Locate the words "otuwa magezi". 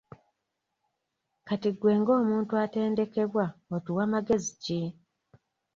3.75-4.51